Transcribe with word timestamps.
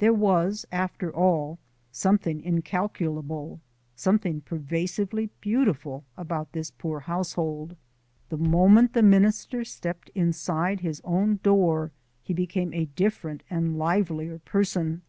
There 0.00 0.12
was, 0.12 0.66
after 0.70 1.10
all, 1.10 1.58
something 1.90 2.42
incalculable, 2.42 3.62
something 3.96 4.42
pervasively 4.42 5.30
beautiful 5.40 6.04
about 6.14 6.52
this 6.52 6.70
poor 6.70 7.00
household. 7.00 7.74
The 8.28 8.36
moment 8.36 8.92
the 8.92 9.02
minister 9.02 9.64
stepped 9.64 10.10
inside 10.14 10.80
his 10.80 11.00
own 11.04 11.40
door 11.42 11.90
he 12.22 12.34
became 12.34 12.74
a 12.74 12.84
different 12.84 13.44
and 13.48 13.78
livelier 13.78 14.40
person. 14.40 15.00